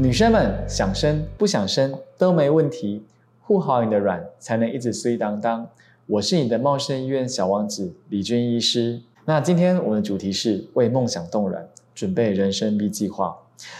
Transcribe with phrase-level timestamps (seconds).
[0.00, 3.02] 女生们想生不想生都没问题，
[3.40, 5.68] 护好你的卵才能一直衰当当。
[6.06, 9.02] 我是你的茂盛医院小王子李军医师。
[9.24, 13.36] 那今天我们的主题是为梦想冻卵，准备人生 B 计划。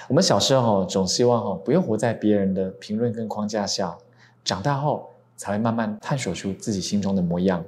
[0.08, 3.96] 我们小时候总希望不用活在别人的评论跟框架下，
[4.42, 7.64] 长大后才会慢慢探索出自己心中的模样。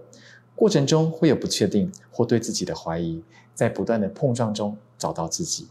[0.57, 3.23] 过程中会有不确定或对自己的怀疑，
[3.55, 5.69] 在不断的碰撞中找到自己。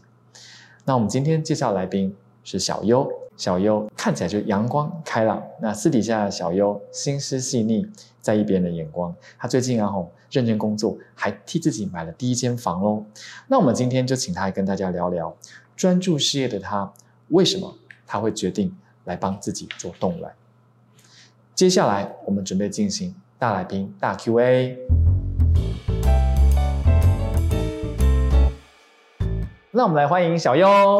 [0.86, 2.16] 那我们今天介绍来宾。
[2.42, 5.42] 是小优，小优看起来就阳光开朗。
[5.60, 7.86] 那私底下小优心思细腻，
[8.20, 9.14] 在意别人的眼光。
[9.38, 13.04] 他最近啊吼认真工作，还替自己买了第一间房喽。
[13.48, 15.36] 那我们今天就请他来跟大家聊聊，
[15.76, 16.92] 专注事业的他，
[17.28, 17.76] 为什么
[18.06, 20.32] 他会决定来帮自己做动卵？
[21.54, 24.78] 接下来我们准备进行大来宾大 Q&A。
[29.72, 30.98] 那我们来欢迎小优。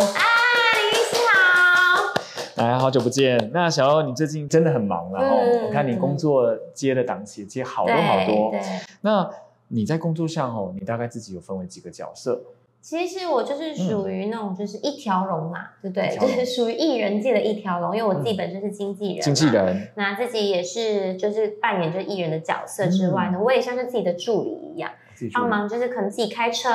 [2.61, 3.51] 哎，好久不见。
[3.55, 5.67] 那小欧，你最近真的很忙了哦。
[5.67, 8.53] 我看你工作接的档期接好多好多。
[9.01, 9.27] 那
[9.69, 12.39] 你在工作上哦，你大概自己有分为几个角色？
[12.83, 16.15] 其实我就是属于那种就是一条龙嘛，对不对？
[16.19, 19.23] 就是属于艺人界的一条龙，因为我自己本身是经纪人。
[19.23, 19.89] 经纪人。
[19.95, 24.91] 那自己也是就是扮演着艺人的角色之外呢，我也像是自己的助理一样。
[25.35, 26.69] 帮忙就是可能自己开车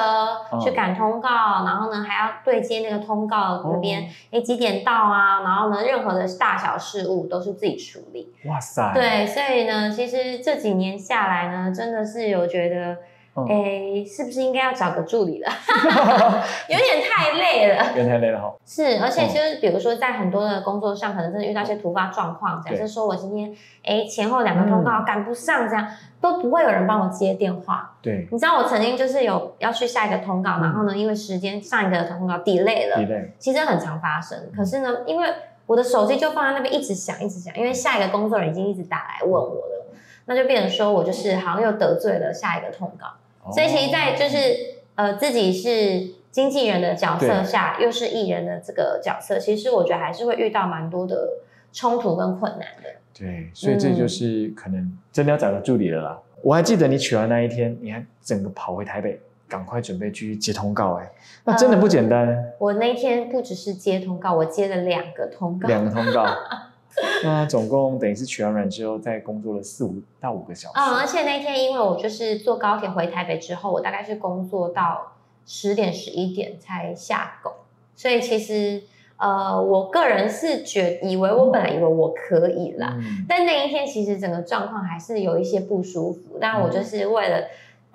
[0.61, 1.29] 去赶通告，
[1.65, 5.41] 然后呢还要对接那个通告那边，哎几点到啊？
[5.41, 8.33] 然后呢任何的大小事务都是自己处理。
[8.45, 8.91] 哇塞！
[8.93, 12.97] 对，所以呢，其实这几年下来呢，真的是有觉得。
[13.43, 15.51] 哎，是不是应该要找个助理了？
[16.69, 18.53] 有点太累了，有点太累了哈。
[18.65, 25.85] 是，而且其实比如说在很多的工作上，可能真的遇到一些突发状况，假设说我今天哎前后两个通告赶不上，这样
[26.21, 27.97] 都不会有人帮我接电话。
[28.01, 34.49] 对，你知道我曾经就是有要去下一个通告，然后呢因为时间上一个通告 delay 了，delay，其实很常发生。
[34.55, 35.27] 可是呢，因为
[35.65, 39.87] 我的手机就放在那边一直响一直响，因为下一个工作人员已经一直打来问我了，
[40.27, 43.07] 那就变成说我就是好像又得罪了下一个通告。
[43.53, 51.29] 所以，其实，在就是呃，自己是经纪人的角色下，又是艺人的这个角色，其实我觉得还是会遇到蛮多的
[51.71, 52.89] 冲突跟困难的。
[53.17, 56.19] 对，所以这就是可能真的要找到助理了啦。
[56.41, 61.09] 我还记得你取完那一天，你还整个跑回台北，赶快准备去接通告，哎，
[61.43, 62.53] 那真的不简单。
[62.59, 66.25] 我那天不只是接通告，我接了两个通告，两个通告。
[67.23, 70.75] 那总共等于是取完卵之后，再工作了四五到五个小时。
[70.75, 75.13] 嗯，而且那天因为我就是坐高铁回台北之后，我大概是工作到
[75.45, 77.51] 十点十一点才下狗，
[77.95, 78.83] 所以其实
[79.17, 87.45] 呃，我个人是觉以为我本来以为我可以啦，但那一天其实整个状况还是有一些不舒服，但我就是为了。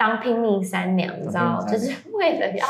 [0.01, 2.67] 当拼命三娘，你知道，就是为了要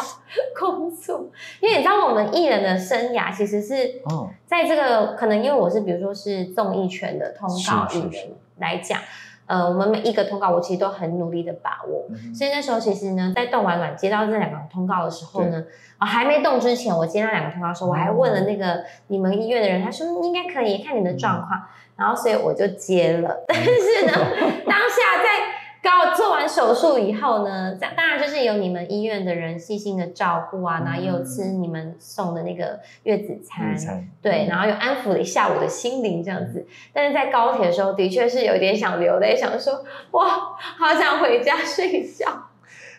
[0.58, 1.30] 工作。
[1.60, 4.02] 因为你知道，我们艺人的生涯其实是
[4.46, 8.98] 在这个可能，因为我是比如说是综艺圈的通告艺人来讲，
[9.46, 12.08] 呃，我们每一个通告我其实都很努力的把握。
[12.34, 15.62] 所以那时候其实呢，在动完卵接到这两个通告的时候呢，
[15.98, 21.62] 啊还没动之前，我接到两个通告的时候，我还问了那个你们医院的人，他说应该可以看你的状况，
[21.94, 23.44] 然后所以我就接了。
[23.46, 24.12] 但是呢，
[24.66, 25.59] 当下在。
[25.82, 33.74] 刚做完手术以后呢，这当然就是有你们医院的人细心的照顾啊，然后也有吃你们送的那个月子餐，
[34.20, 36.66] 对，然后又安抚了一下我的心灵这样子。
[36.92, 42.26] 但是在高铁的时候，的确是有点想流泪，想说哇，好想回家睡觉。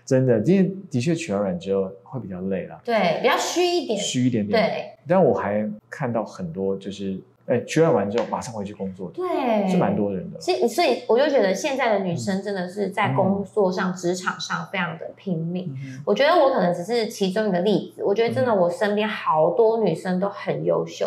[0.03, 4.59] 真的，今天的确取完卵之后会比较累了，对，比较虚一点，虚一点点。
[4.59, 7.19] 对，但我还看到很多就是。
[7.51, 10.39] 哎，取卵完之后马上回去工作，对，是蛮多人的。
[10.39, 15.69] 所以，所以我就觉得现在的女生真的是在工作上、职场上非常的拼命。
[16.05, 18.03] 我觉得我可能只是其中一个例子。
[18.05, 21.05] 我觉得真的，我身边好多女生都很优秀。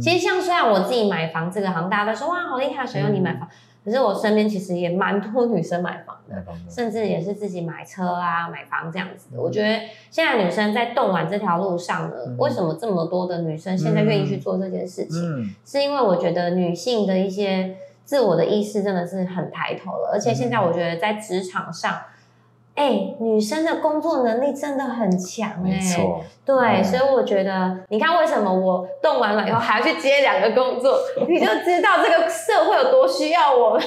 [0.00, 3.48] 其实，像虽然我自己买房，这个好像大家都说哇，好厉害，谁要你买房？
[3.84, 9.40] 可是我身边其实也蛮多女生买房的，甚至也是自己买车啊、买房这样子的。
[9.40, 9.80] 我觉得
[10.10, 15.54] 现在女生在动完这条路上呢，为什么这么多的女生现在愿意去做这件事情？
[15.64, 22.00] 是因为我觉得女性的一些自我的意识真的是很抬头了，而且现在我觉得在职场上。
[22.80, 30.98] 哎，女生的工作能力真的很强哎，没错，对，所以我觉得，你看为什么我动完了以后还要去接两个工作，
[31.28, 33.82] 你就知道这个社会有多需要我们，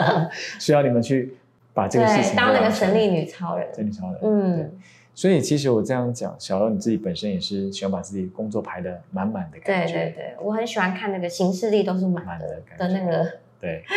[0.58, 1.36] 需要你们去
[1.74, 4.78] 把这个事情当那个神力女超人，神力超人，嗯，
[5.14, 13.30] 所以其实我这样讲，小柔你自己本身也是喜欢把自己工作排的满满的感觉，对对对，我很喜欢看那个行事历都是满的的那个，
[13.60, 13.84] 对。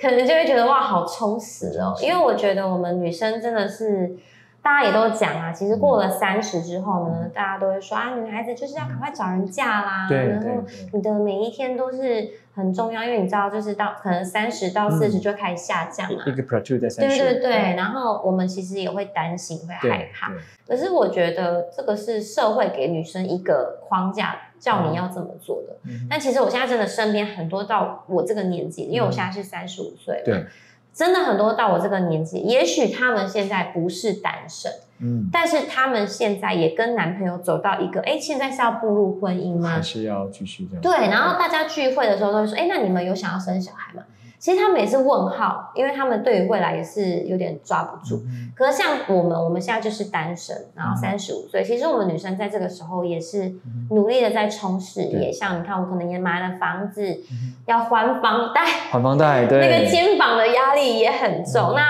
[0.00, 1.94] 可能就会觉得哇，好充实哦！
[2.00, 4.16] 因为我觉得我们女生真的是，
[4.62, 10.62] 大家也都讲啊，其实过了三十之后呢，大家都会说啊，女孩子就是要赶快找人嫁啦，对然后
[10.92, 16.22] 你的每一天都是很重要，因为你知道，就是到可能三十到四十就开始下降嘛。
[16.26, 20.28] 一个 plateau 在三对十，对对，然后我们其实也会担心，会害怕。
[20.28, 20.36] 对
[20.68, 25.76] 可是我觉得这个是社会给女生一个框架，叫你要这么做的。
[25.84, 30.46] 嗯但其实我现在真的身边很多到我这个年纪，因为我现在是三十五岁了，对，
[30.92, 34.70] 真的很多到我这个年纪，也许他们现在不是单身，
[35.00, 39.82] 嗯，但是他们现在也跟男朋友走到一个，哎，现在是要步入婚姻吗还？
[39.82, 40.82] 是要继续这样。
[40.82, 44.02] 对，然后大家聚会的时候都会说，哎，那你们有想要生小孩吗？
[44.40, 48.22] 其实他们也是问号，因为他们对于未来也是有点抓不住。
[48.24, 55.18] 嗯可是像我们，我们现在就是单身，然后嗯三十五岁，其实我们女生在这个时候也是嗯努力的在冲事业。
[55.18, 61.72] 对像你看，我可能也买了房子，嗯要还房贷，还房贷， 对，那个肩膀的压力也很重。
[61.72, 61.82] 嗯那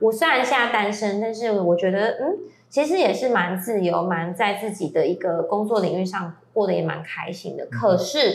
[0.00, 2.38] 我虽然现在单身，但是我觉得，嗯，
[2.70, 7.66] 其实也是蛮自由，蛮在自己的一个工作领域上过得也蛮开心嗯的。
[7.66, 8.32] 可是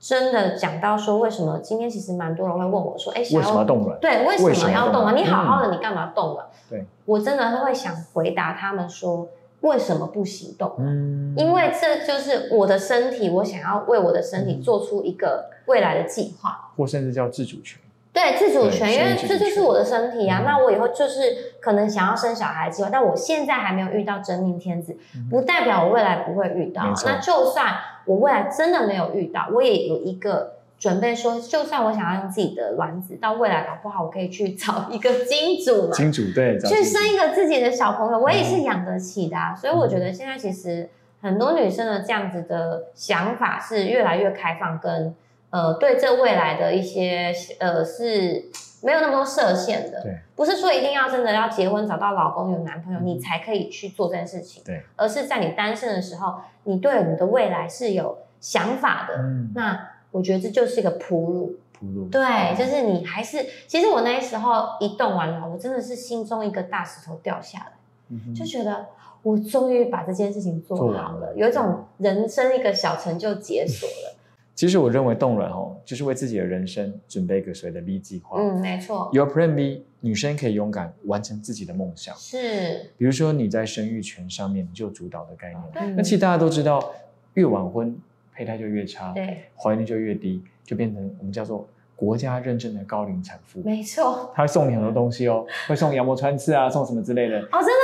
[0.00, 4.00] 真的讲到说，为什么今天其实蛮多人会问我说，哎，想为什么要动卵？
[4.00, 5.12] 对，为什么么要动啊？
[5.12, 6.48] 动啊你好好的，你干嘛动了？
[6.70, 9.28] 对，我真的会想回答他们说，
[9.60, 10.72] 为什么不行动？
[10.78, 16.70] 嗯，因为这就是我的身体，我想要为我的身体做出一个未来的计划。
[16.78, 17.78] 或甚至叫自主权。
[18.12, 20.40] 对自主权，因为这就是我的身体啊。
[20.40, 20.44] 嗯。
[20.44, 27.74] 那我以后就是可能想要生小孩的计划，但我现在还没有遇到真命天子，嗯不代表我未来不会遇到那就算
[28.06, 39.54] 我未来真的没有遇到，我也有一个准备说，就算我想要用自己的卵子，到未来搞不好我可以去找一个金主嘛，金主对，找去生一个自己的小朋友，我也是养得起的、啊。
[39.54, 40.88] 所以我觉得现在其实
[41.20, 45.14] 很多女生的这样子的想法是越来越开放，跟
[45.50, 48.50] 呃对这未来的一些呃是
[48.82, 50.02] 没有那么多设限的。
[50.02, 59.16] 对，不是说一定要真的要结婚找到老公有男朋友你才可以去做这件事情，对，而是在你单身的时候，你对你的未来是有想法的。
[59.16, 61.56] 嗯，那我觉得这就是一个铺路。
[61.72, 67.72] 铺路，对，就是你还是，其实我那时候一动完了，我真的是心中一个大石头掉下来，
[68.10, 68.86] 嗯就觉得
[69.22, 74.16] 我终于把这件事情做好了，了有一种人生一个小成就解锁了。
[74.54, 78.38] 其实我认为冻卵哦，就是为自己的人生准备一个所谓的 B 计划。
[78.38, 82.14] 嗯，没错，有 Plan B，女生可以勇敢完成自己的梦想。
[82.16, 85.62] 是，比如说你在生育权上面，你就有主导的概念。
[85.76, 86.92] 嗯那其实大家都知道，
[87.34, 87.96] 越晚婚
[88.34, 91.66] 胚胎就越差，对，怀孕率就越低，就变成我们叫做
[91.96, 93.62] 国家认证的高龄产妇。
[93.64, 94.30] 没错。
[94.34, 97.82] 他会送你很多东西哦，会送羊膜穿刺啊，送什么之类的哦，真的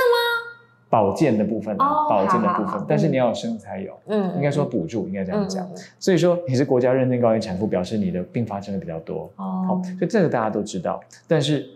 [0.89, 5.69] 保健的部分啊，哦保健的部分但是你要有生才有，嗯，应该说补助，应该这样讲。
[5.99, 9.31] 所以说你是国家认证高龄产妇，表示你的并发症会比较多。
[9.35, 11.01] 哦好，哦，所以这个大家都知道。
[11.27, 11.67] 但是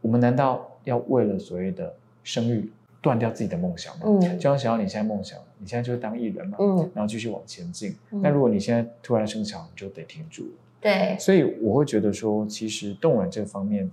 [0.00, 2.70] 我们难道要为了所谓的生育
[3.00, 4.02] 断掉自己的梦想吗？
[4.04, 7.96] 嗯就像想要你现在梦想，你现在就是当艺人嘛，嗯，然后继续往前进。
[8.10, 10.50] 嗯那如果你现在突然生小孩，你就得停住了。
[10.80, 13.90] 对，所以我会觉得说，其实冻卵这方面，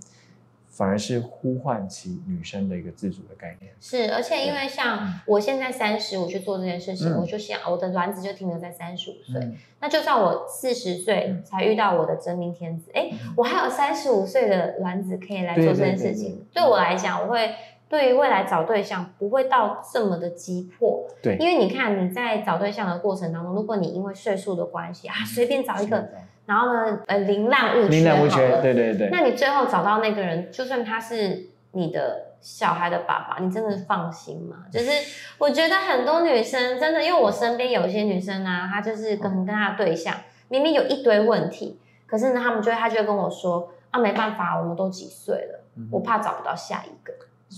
[0.78, 3.72] 反而是呼唤起女生的一个自主的概念。
[3.80, 9.40] 是，而且因为像我现在三十，我去做这件事情，嗯我就想我的卵子就停留在三十五岁。
[9.40, 16.46] 嗯那就算我四十岁嗯才遇到我的真命天子，哎、嗯我还有三十五岁的卵子可以来做这件事情。
[16.52, 17.50] 对我来讲，我会
[17.88, 26.08] 对于未来找对象不会到这么的急迫，对，因为你看你在找对象的过程当中，如果你因为岁数的关系啊，随便找一个，
[26.46, 29.08] 然后呢，呃，宁滥勿缺，琳琅勿缺，好了对对对。
[29.10, 34.64] 那你最后找到那个人，就算他是你的小孩的爸爸，你真的放心吗？
[34.72, 34.90] 就是
[35.38, 40.14] 我觉得很多女生真的，因为我身边有一些女生啊，她就是可能跟她的对象
[40.48, 45.88] 明明有一堆问题，可是呢，他们就会她就会跟我说啊，没办法，我们都几岁了，嗯。
[45.90, 47.12] 我怕找不到下一个，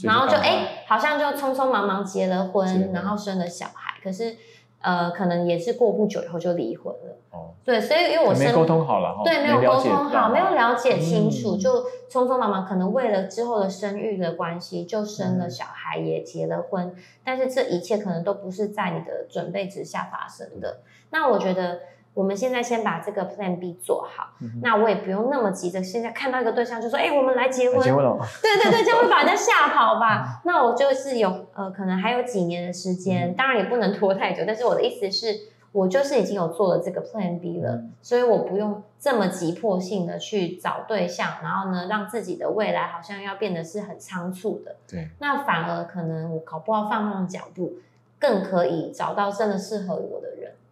[0.04, 4.36] 然后就哎、好像就匆匆忙忙结了婚，然后生了小孩，可是
[4.80, 7.16] 呃，可能也是过不久以后就离婚了。
[7.30, 11.58] 哦，对，所以因为我没沟通好了哈，对，没有沟通好，到没有了解清楚，嗯。
[11.58, 20.80] 就匆匆忙忙，可能为了之后的生育的关系，就生了嗯小孩，也结了婚，但是这一切可能都不是在你的准备之下发生的。
[21.10, 21.80] 那我觉得
[22.12, 30.40] 我们现在先把这个 Plan B 做好，嗯那我也不用那么急着，现在看到一个对象就说，哎、我们来结婚，哎结婚了，对对对，这样会把人家吓跑吧？
[30.44, 34.42] 那我就是有呃，可能还有几年的时间，嗯当然也不能拖太久。
[34.46, 35.34] 但是我的意思是，
[35.72, 44.74] 我就是已经有做了这个 Plan B 了，嗯所以我不用这么急迫性的去找对象，然后呢，让自己的未来好像要变得是很仓促的。
[44.88, 47.74] 对，那反而可能我搞不好放慢脚步，
[48.18, 50.29] 更可以找到真的适合我的人。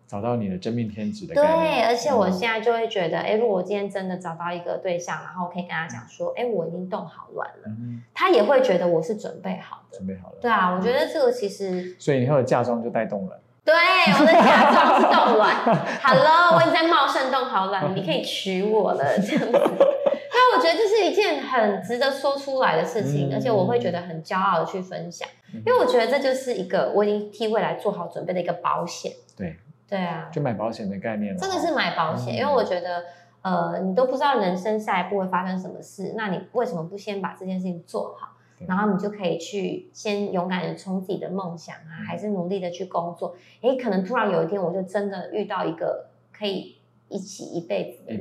[0.09, 9.99] 找到你的真命天子的概对，而且我嗯现在就会觉得，哎，如果我今天真的找到一个对象，然后我可以跟他讲说，哎，我已经冻好卵了，嗯他也会觉得我是准备好的。
[9.99, 10.35] 准备好了。
[10.41, 13.41] 对啊，我觉得这个其实所以以后的嫁妆就带动了。
[13.65, 15.55] 对我的嫁妆是冻卵，
[16.03, 19.53] Hello，我已经在茂盛冻好卵，你可以娶我了， 这样子。
[19.53, 29.13] 那我觉得这是一件很值得说出来的事情，嗯而且我会觉得很骄傲的去分享，因因为我觉得这就是一个我已经替未来做好准备的一个保险。
[29.37, 29.57] 对，
[29.89, 31.41] 对啊，就买保险的概念了。
[31.41, 33.05] 真的是买保险，嗯因为我觉得，
[33.43, 38.35] 呃，你都不知道人生下一步会发生什么事，那你为什么不先把这件事情做好？
[38.67, 43.37] 然后你就可以去先勇敢的冲自己的梦想啊，嗯还是努力的去工作。
[43.63, 46.78] 诶，可能突然有一天，我就真的遇到一个可以
[47.09, 48.17] 一起一辈子的。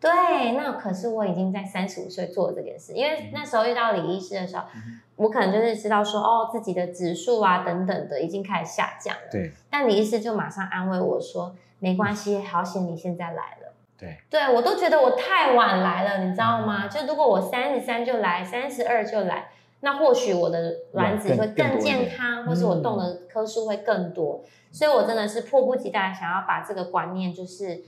[0.00, 9.22] 对，那可是我已经在三十五岁做了这件事，因为那时候遇到李医师的时候，嗯我可能就是知道说，哦，自己的指数啊等等的已经开始下降了。
[9.30, 13.72] 对但李医师就马上安慰我说：“没关系，好险你现在来了。
[13.96, 16.88] 对，”对我都觉得我太晚来了，你知道吗？
[16.88, 24.42] 就如果我三十三就来，三十二就来，那或许我的卵子会更健康，或是我动的颗数会更多。
[24.72, 27.82] 所以我真的是迫不及待想要把这个观念，就是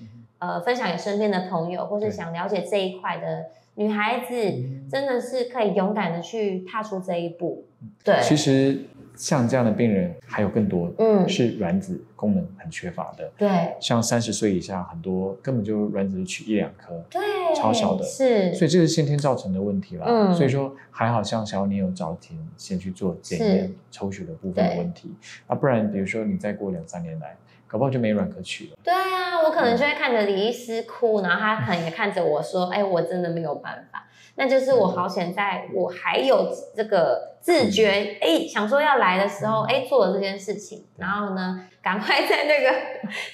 [0.48, 7.64] 呃分享给身边的朋友，或是想了解这一块的女孩子，嗯真的是可以勇敢的去踏出这一步。
[8.02, 8.84] 对，其实
[9.16, 13.30] 像这样的病人还有更多，嗯，是卵子功能很缺乏的。
[13.36, 17.20] 对像三十岁以下，很多根本就卵子取一两颗，对，
[17.54, 20.06] 超小的是，所以这是先天造成的问题啦。
[20.08, 25.12] 嗯所以说还好像小你有早前先去做检验抽血的部分的问题
[25.46, 27.36] 啊，不然比如说你再过两三年来，
[27.66, 28.76] 搞不好就没软可取了。
[28.82, 34.06] 对啊，我可能就会看着李医师哭，然后他可能也看着我说：“哎，我真的没有办法。”
[34.36, 42.74] 那就是我好险，在我还有这个自觉，哎，想说要来的时候，哎，做了这件事情，然后呢，赶快在那个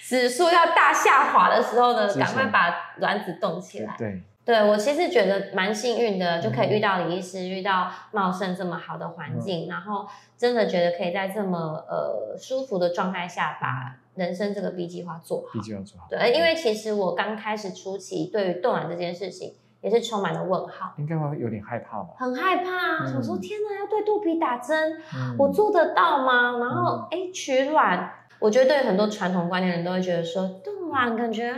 [0.02, 3.94] 指数要大下滑的时候呢，赶快把卵子冻起来。
[3.96, 6.70] 对，对我其实觉得蛮幸运的，就可以嗯。
[6.70, 10.06] 遇到李医师，遇到茂盛这么好的环境，然后
[10.36, 16.06] 真的觉得可以在这么呃舒服的状态下，把人生这个 B 计划做好 B 计划做好。
[16.08, 22.08] 对，因为其实我刚开始初期对于冻卵这件事情也是充满了问号，应该会有点害怕吧？
[22.18, 25.36] 很害怕想说天哪，要对肚皮打针，嗯。
[25.38, 26.58] 我做得到吗？
[26.58, 31.54] 然后哎，取卵，我觉得对很多传统观念的人都会觉得说冻卵感觉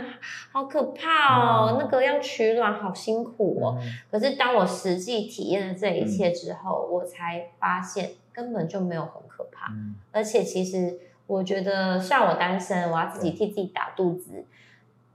[0.51, 1.77] 好可怕哦，嗯。
[1.79, 3.77] 那个要取卵好辛苦哦。
[3.81, 3.87] 嗯。
[4.09, 9.95] 可是当我实际体验了这一切之后，我才发现根本就没有很可怕，嗯。
[10.11, 14.45] 而且其实我觉得，像我单身，我要自己替自己打肚子，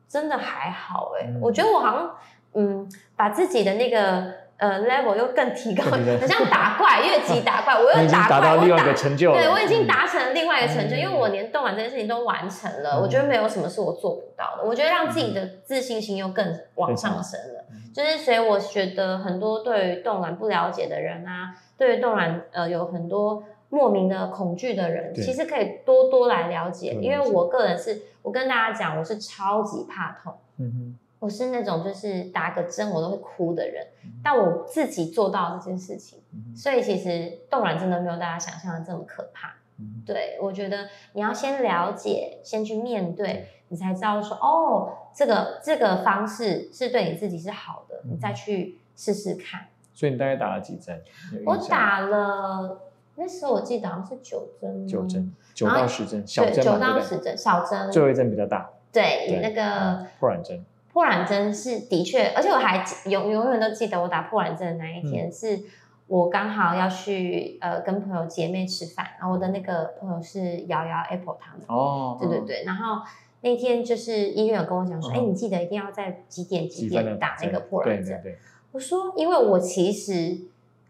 [0.09, 1.41] 真的还好哎、嗯。
[1.41, 2.15] 我觉得我好像
[2.55, 8.95] 嗯，把自己的那个呃 level 又更提高，很像打怪，越级打怪，我又 打怪，我达到另外一个打。
[8.95, 9.39] 成就了。
[9.39, 14.65] 对，我已经嗯达成了另外一个成就，嗯因为我连动完这件事情都完成了，嗯我觉得没有什么是我做不到的。
[14.65, 17.65] 我觉得让自己的自信心又更往上升了。
[17.71, 30.33] 嗯就是所以我觉得很多对于动卵不了解的人啊，对于动卵呃有很多莫名的恐惧的人，其实可以多多来了解，因为我个人是，我跟大家讲，我是超级怕痛。
[30.59, 39.55] 嗯我是那种就是打个针我都会哭的人，哼但我自己做到这件事情，嗯所以其实冻卵真的没有大家想象的这么可怕。
[39.81, 49.69] 嗯对，我觉得你要先了解，先去面对对，你才知道说，哦，这个这个方式是对你自己是好的，嗯你再去试试看。
[49.95, 51.01] 所以你大概打了几针？
[51.45, 52.81] 我打了，
[53.17, 57.01] 那时候我记得好像是九针，九针，九到十针，小对，针嘛，九到？
[57.01, 65.11] 十针，小针，最后一针比较大，对，对那个嗯破卵针，破卵针是的确，而且我还记永永远都记得我打破卵针的那一嗯。
[65.11, 65.61] 天，是
[66.07, 73.03] 我刚好要去呃跟朋友姐妹吃饭，然后我的那个朋友是瑶瑶 Apple 他们，哦，对对对，然后
[73.43, 78.21] 那天就是医院有跟我讲说，嗯哎、你记得一定要在几点几点打那个破卵针。
[78.23, 78.39] 对对对，
[78.73, 80.39] 我说，因为我其实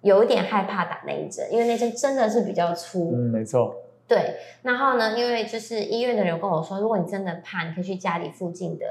[0.03, 3.11] 有一点害怕打那一针，因为那针真的是比较粗。
[3.13, 3.75] 嗯，没错，
[4.07, 8.87] 对，然后呢，因为就是医院的人跟我说，如果你真的怕，你可以去家里附近的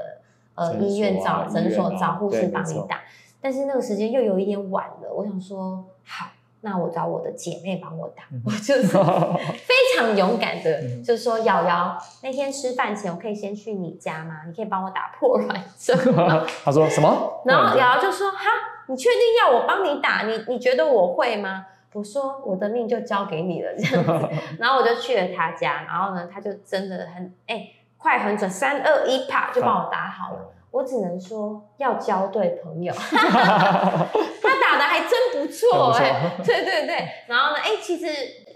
[0.58, 3.00] 呃医院找诊所找护士帮你打。
[3.40, 6.26] 但是那个时间又有一点晚了，我想说好，
[6.62, 8.24] 那我找我的姐妹帮我打。
[8.32, 8.88] 嗯我就是
[9.64, 14.42] 非常勇敢的，嗯就说瑶瑶，那天吃饭前我可以先去你家吗？
[14.46, 16.44] 你可以帮我打破 卵针吗？
[16.64, 17.40] 他说什么？
[17.46, 18.38] 然后瑶瑶就说：“哈，
[18.88, 20.22] 你确定要我帮你打？
[20.26, 27.66] 你你觉得我会吗？”我说：“我的命就交给你了。”这样子，然后我就去了他家，然后呢，他就真的很哎、
[27.98, 30.54] 快很准，三二一啪就帮我打好了。
[30.70, 35.92] 我只能说要交对朋友， 他打的还真不错
[36.44, 37.08] 对对对。
[37.26, 38.06] 然后呢，哎、其实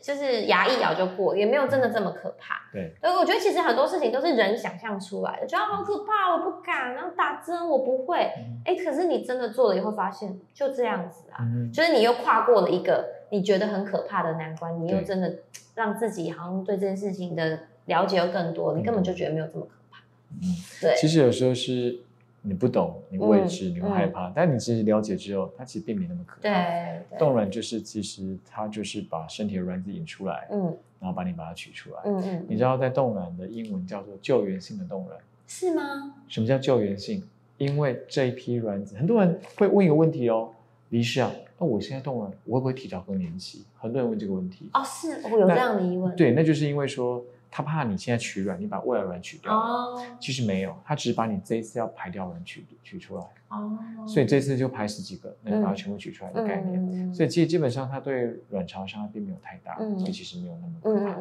[0.03, 2.61] 就是牙一咬就过，也没有真的这么可怕。
[2.71, 8.31] 对，所以我觉得其实很多事情都是人想象出来的，觉得好可怕，我不敢，然后打针我不会，
[8.67, 15.33] 哎、可是你真的做了以后发现就这样子啊，嗯，就是你又跨过了一个你觉得很可怕的难关，你又真的
[15.75, 20.01] 让自己好像对这件事情的了解又更多，你根本就觉得没有这么可怕。
[20.41, 20.49] 嗯
[20.81, 21.99] 对，其实有时候是
[22.43, 26.43] 你不懂，你未知，嗯你会害怕，但你其实了解之后，它其实并没那么可怕。
[26.43, 32.01] 对对，冻卵就是其实它就是把身体的卵子引出来，嗯然后把你把它取出来。
[32.05, 35.19] 嗯嗯，你知道在冻卵的英文叫做救援性的冻卵。
[35.47, 36.15] 是吗？
[36.29, 37.23] 什么叫救援性？
[37.59, 40.51] 因为这一批卵子，很多人会问一个问题哦，
[40.89, 43.65] 李医师啊，那我现在冻卵，我会不会提早更年期？
[43.79, 44.71] 很多人问这个问题。
[44.73, 46.17] 哦，是我有这样的疑问。
[46.17, 47.23] 对，那就是因为说
[47.55, 49.61] 他怕你现在取卵，你把未来卵取掉了。
[49.61, 56.81] 哦其实没有，他只是把你这一次要排掉卵取取出来，哦，所以这次就排十几个，那你把它嗯全部取出来的概念。
[56.81, 61.17] 嗯所以其实基本上它对卵巢伤害并没有太大，嗯所以其实没有那么嗯可怕。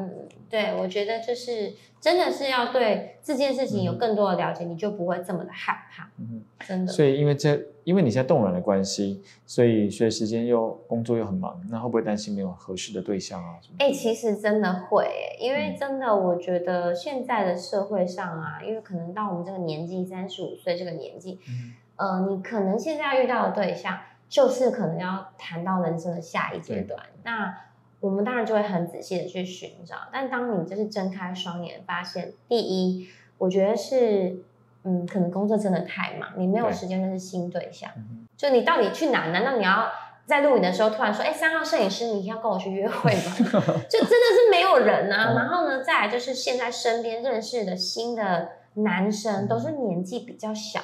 [0.49, 6.91] 对，我觉得就是真的是要对这件事情有更多的了解，你就不会这么的害怕，嗯，真的。
[6.91, 13.59] 所以因为这因为你现在冻卵的关系，所以所以时间又工作又很忙，那会不会担心没有合适的对象啊？
[13.79, 26.99] 哎、其实真的会耶，因为嗯真的，我觉得现在的社会上啊，因为可能到我们这个年纪，三十五岁这个年纪，嗯呃，你可能现在要遇到的对象，就是可能要谈到人生的下一阶段。
[27.23, 27.55] 那
[28.01, 34.43] 我们当然就会很仔细的去寻找，但当你就是睁开双眼，发现第一，我觉得是，
[34.83, 37.89] 嗯，可能工作真的太忙，你没有对时间认识新对象。
[37.95, 39.27] 嗯就你到底去哪？
[39.27, 39.87] 难道你要
[40.25, 43.35] 在录影的时候突然说，哎，三号摄影师，你要跟我去约会吗？
[43.87, 45.33] 就真的是没有人啊。
[45.33, 50.79] 嗯然后呢，再来就是现在身边认识的新的男生都是年纪比较小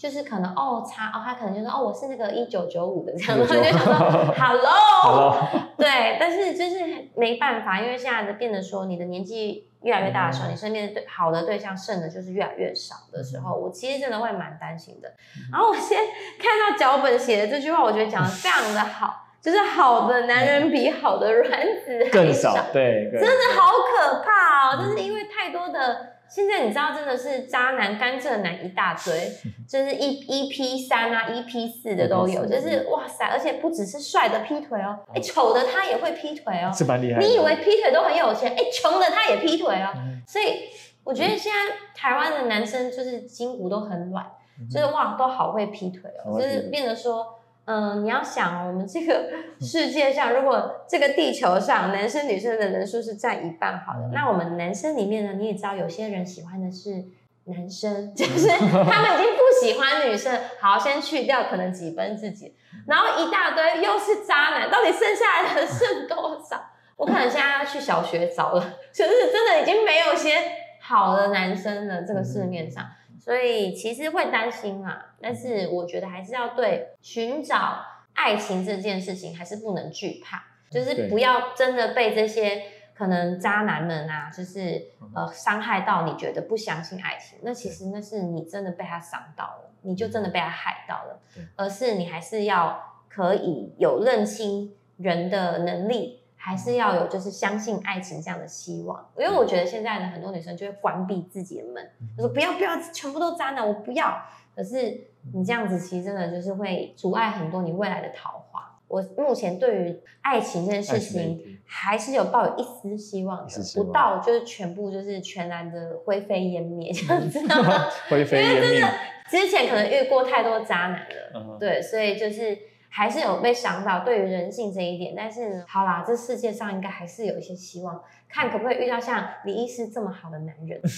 [0.00, 15.08] 就是可能哦差哦，他可能就说哦我是那个一九九五的这样，1995然后就想说 hello， 对，但是就是没办法，因为现在的变得说你的年纪越来越大的时候，嗯你身边的对好的对象剩的就是越来越少的时候，我其实真的会蛮担心的。
[15.36, 15.98] 嗯然后我先
[16.38, 21.50] 看到脚本写的这句话，我觉得讲的非常的好，就是好的男人比好的卵
[21.84, 24.82] 子还更少，对，真真的好可怕哦！
[24.82, 29.32] 就是因为太多的，现在你知道，真的是渣男、甘蔗男一大堆，
[29.68, 33.26] 就是一一 P 三啊、一 P 四的都有，就是哇塞！
[33.26, 36.70] 而且不只是帅的劈腿哦，哎，丑的他也会劈腿哦。
[36.72, 37.18] 是蛮厉害。
[37.20, 39.90] 你以为劈腿都很有钱，哎，穷的他也劈腿哦。
[39.96, 40.68] 嗯所以
[41.02, 44.24] 我觉得现在台湾的男生就是筋骨都很软，
[44.60, 47.26] 嗯就是哇，都好会劈腿哦，就是变得说，
[47.66, 57.04] 嗯、你要想哦，我们这个世界上，如果这个地球上男生女生的人数是占一半好的，嗯那我们男生里面呢，你也知道，有些人喜欢的是
[57.44, 66.60] 男生， 就是 他们已经不喜欢女生，好，先去掉可能几分自己，然后一大堆又是渣男，到底剩下来的剩多少？
[66.96, 68.60] 我可能现在要去小学找了，
[68.92, 70.36] 就是真的已经没有些
[70.82, 72.84] 好的男生了，这个市面上。
[73.30, 77.80] 所以其实会担心嘛，但是我觉得还是要对寻找
[78.14, 82.60] 爱情这件事情还是不能惧怕，就是不要真的被这些
[82.92, 91.20] 可能渣男们啊，就是呃伤害到你觉得不相信爱情，那其实那是你真的被他伤到了，你就真的被他害到了，
[91.54, 96.19] 而是你还是要可以有认清人的能力。
[96.42, 104.22] 还是要有就是相信爱情这样的希望，因为我觉得现在的很多女生就会关闭自己的门，就说不要不要，全部都渣男，我不要。
[104.56, 108.80] 可是你这样子其实真的就是会阻碍很多你未来的桃花。
[108.88, 117.38] 我目前对于爱情这件事情还是有抱有一丝希望的不到就是全部就是全然的灰飞烟灭这样子。
[118.08, 118.84] 灰飞烟灭。
[119.28, 122.58] 之前可能遇过太多渣男了，嗯对，所以就是
[122.90, 125.14] 还是有被想到对于人性这一点。
[125.16, 130.78] 但是呢，好啦，这世界上应该还是有一些希望，看可不可以遇到像李医师这么好的男人。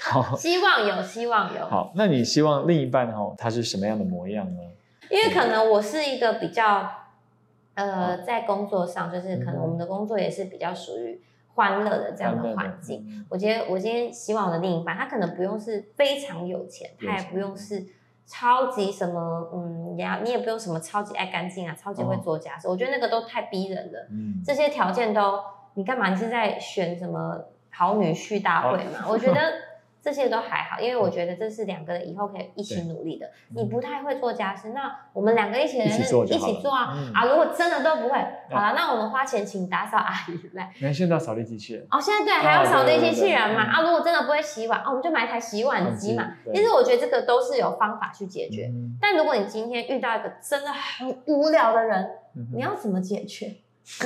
[0.00, 1.64] 好 希望有，希望有。
[1.66, 4.60] 好，那你希望另一半哈，他是什么样的模样呢？
[5.10, 6.90] 因为可能我是一个比较，
[7.74, 11.20] 呃，在工作上就是可能嗯我们的工作也是比较属于
[11.54, 13.04] 欢乐的这样的环境。
[13.06, 17.84] 嗯，我觉得我今天希望我的另一半，他可能不用是非常有钱他也不用是
[18.26, 22.68] 超级什么，嗯，呀你也不用什么超级爱干净啊，超级会做家事。
[22.68, 25.40] 我觉得那个都太逼人了，嗯，这些条件都
[25.74, 26.10] 你干嘛？
[26.10, 27.38] 你是在选什么
[27.70, 29.06] 好女婿大会吗？
[29.08, 29.40] 我觉得
[30.02, 33.30] 这些都还好，因为我觉得这是两个人以后可以一起努力的。
[33.54, 36.02] 你不太会做家事，那我们两个一起一起
[36.60, 37.24] 做啊、嗯啊！
[37.24, 38.18] 如果真的都不会，
[38.50, 40.72] 好了，那我们花钱请打扫阿姨来。
[40.74, 43.62] 你看现在扫地机器人，哦，现在对还有扫地机器人嘛？
[43.62, 46.32] 啊，如果真的不会洗碗，哦，我们就买一台洗碗机嘛。
[46.52, 48.66] 其实我觉得这个都是有方法去解决。
[48.66, 53.54] 嗯但如果你今天遇到一个真的很无聊的人，嗯你要怎么解决？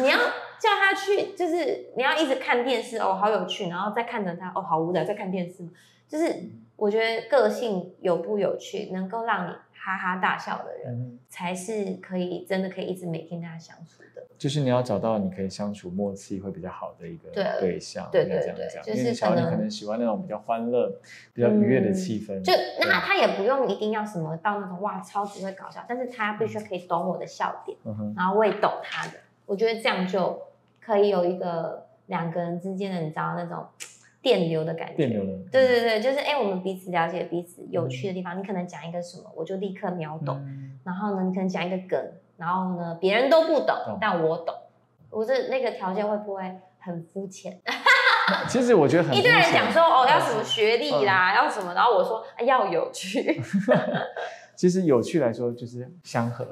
[0.01, 5.69] 你要叫他去，就是你要一直看电视哦，好有趣，然后再看着他哦，好无聊，再看电视。
[6.09, 6.35] 就是
[6.77, 14.23] 我觉得个性有不有趣，能够让你哈哈大笑的人，才是可以真的可以一直每天跟他相处的。
[14.39, 21.01] 就是你要找到你可以相处默契会比较好的一个对象，对对对，就是小你可能喜欢那种比较欢乐、
[21.33, 22.43] 比较愉悦的气氛。
[22.43, 27.77] 就那他也不用一定要什么到那种哇超级会搞笑，但是他必须可以懂我的笑点，
[28.15, 29.15] 然后我也懂他的。
[29.47, 30.43] 我觉得这样就
[30.81, 33.65] 可以有一个两个人之间的你知道那种
[34.21, 34.95] 电流的感觉。
[34.95, 38.39] 电流对对对，就是哎，我们彼此了解彼此有趣的地方。
[38.39, 40.45] 你可能讲一个什么，我就立刻秒懂。
[40.85, 41.99] 然后呢，你可能讲一个梗。
[42.37, 44.55] 然后呢，别人都不懂，但我懂。
[45.11, 46.43] 我这那个条件会不会
[46.79, 47.59] 很肤浅？
[48.49, 49.17] 其实我觉得很。
[49.17, 53.41] 一堆人讲说哦，要什么学历啦，要什么，然后我说要有趣。
[54.57, 56.45] 其实有趣来说就是相合。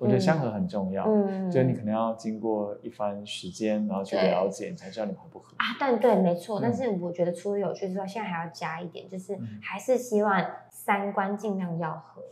[0.00, 5.76] 我觉得相合很重要，嗯，就你可能要经过一番时间，然后去了解，你才知道你们合不合啊。
[5.78, 6.58] 但对，没错。
[6.58, 12.22] 但是我觉得除了有趣之外，现在还要加一点，就是还是希望三观尽量要合。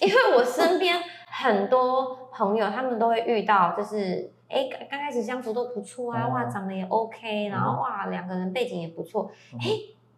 [0.00, 9.28] 因为我身边很多朋友，他们都会遇到，就是哎，刚开始相处都不错啊，哇，长得也 OK，然后哇，两个人背景也不错，
[9.58, 9.66] 哎，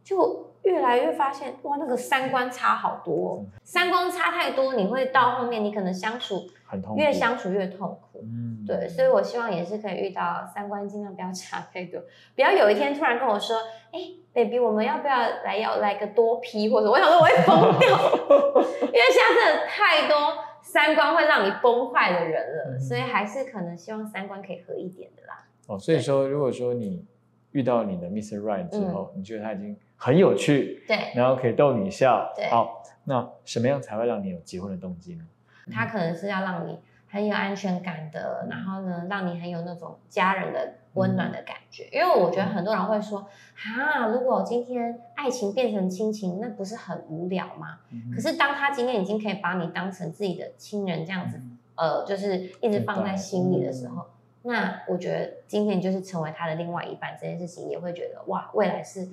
[0.05, 0.50] 就。
[0.63, 8.21] 越来越发现哇，那个三观差好多，三观差太多，你会到后面你可能相处很痛，越相处越痛苦。
[8.23, 12.01] 嗯，对，所以我希望也是可以遇到三观尽量不要差太多，
[12.35, 13.57] 不要有一天突然跟我说，
[13.93, 14.01] 哎
[14.35, 17.89] ，baby，我们要不要来要来个多批或者，我想说我会疯掉，
[18.83, 20.17] 因为现在真的太多
[20.61, 22.43] 三观会让你崩坏的人
[22.75, 25.47] 了，所以还是可能希望三观可以合一点的啦。
[25.67, 27.07] 哦，所以说如果说你
[27.53, 28.41] 遇到你的 Mr.
[28.41, 29.75] Right 之后，你觉得他已经。
[30.03, 32.47] 很有趣，对，然后可以逗你笑，对。
[32.49, 35.25] 好，那什么样才会让你有结婚的动机呢？
[35.71, 41.87] 他可能是要让你很有安全感的，然后呢，让你很有那种家人的温暖的感觉。
[41.93, 47.81] 因为我觉得很多人会说，哈，如果今天爱情变成亲情，那不是很无聊吗？
[48.15, 51.39] 可是当他今天已经可以把你当成自己的亲人这样子，
[51.75, 54.07] 呃，就是一直放在心里的时候，
[54.45, 59.07] 那我觉得今天就是成为他的另外一半这件事情，也会觉得哇，未来是。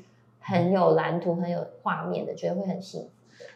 [0.48, 3.10] 很有蓝图、很有画面的，觉得会很幸福。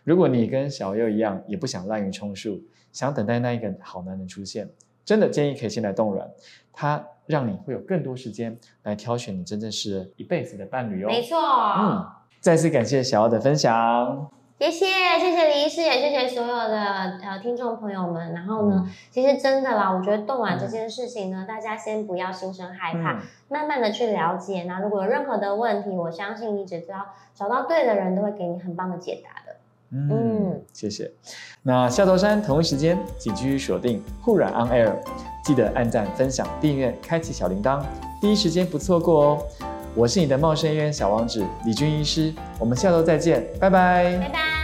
[0.03, 4.69] 如果你跟小优一样，也不想滥竽充数，想等待那一个好男人出现，
[5.05, 6.29] 真的建议可以先来冻卵，
[6.73, 11.07] 他让你会有更多时间来挑选你真正适合一辈子的伴侣哦。
[11.07, 12.05] 没错，嗯，
[12.41, 14.31] 再次感谢小优的分享。
[14.61, 14.85] 谢谢，
[15.19, 18.31] 谢谢李医师，也谢谢所有的呃听众朋友们。
[18.31, 24.65] 然后呢，其实真的啦，我觉得冻卵这件事情呢，大家先不要心生害怕，慢慢的去了解。
[24.65, 29.57] 那如果有任何的问题，我相信你只要找到对的人，都会给你很棒的解答的。
[29.89, 31.11] 嗯，谢谢。
[31.63, 34.93] 那下周三同一时间，请继续锁定护染 On Air，
[35.43, 37.81] 记得按赞、分享、订阅、开启小铃铛，
[38.21, 39.70] 第一时间不错过哦。
[39.95, 44.60] 我是你的茂生医院小王子李军医师，我们下周再见，拜拜，拜拜。